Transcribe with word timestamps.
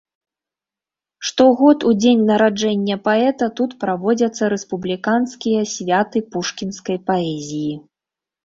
Штогод 1.29 1.79
у 1.89 1.91
дзень 1.99 2.23
нараджэння 2.29 2.97
паэта 3.07 3.49
тут 3.59 3.75
праводзяцца 3.83 4.43
рэспубліканскія 4.55 5.61
святы 5.75 6.17
пушкінскай 6.33 6.97
паэзіі. 7.13 7.73